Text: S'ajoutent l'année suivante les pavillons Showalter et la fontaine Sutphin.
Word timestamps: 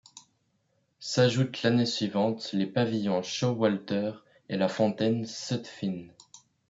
S'ajoutent 0.99 1.61
l'année 1.63 1.85
suivante 1.85 2.49
les 2.53 2.65
pavillons 2.65 3.21
Showalter 3.21 4.13
et 4.49 4.57
la 4.57 4.67
fontaine 4.67 5.27
Sutphin. 5.27 6.07